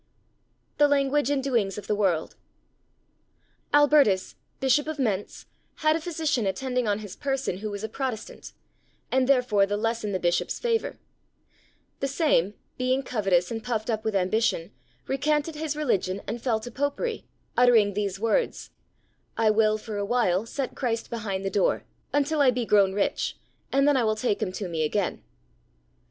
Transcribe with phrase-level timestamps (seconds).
[0.79, 2.35] The Language and Doings of the World.
[3.71, 8.51] Albertus, Bishop of Mentz, had a physician attending on his person who was a Protestant,
[9.11, 10.97] and therefore the less in the Bishop's favour;
[11.99, 14.71] the same, being covetous and puffed up with ambition,
[15.05, 18.71] recanted his religion and fell to Popery, uttering these words:
[19.37, 23.37] "I will, for awhile, set Christ behind the door, until I be grown rich,
[23.71, 25.21] and then I will take him to me again."